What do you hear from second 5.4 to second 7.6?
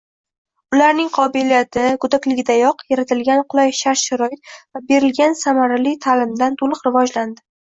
samarali taʼlimdan toʻliq rivojlandi.